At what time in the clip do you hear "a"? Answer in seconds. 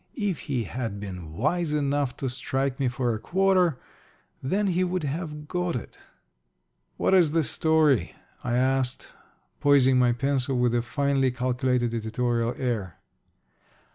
3.13-3.19, 10.73-10.81